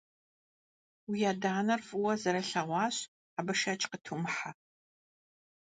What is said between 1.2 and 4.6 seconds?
адэ-анэр фӀыуэ зэрылъэгъуащ, абы шэч къытумыхьэ.